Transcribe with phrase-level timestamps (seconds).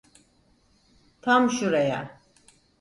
[1.21, 2.21] Tam şuraya.